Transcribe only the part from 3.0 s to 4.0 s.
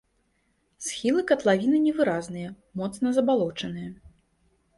забалочаныя.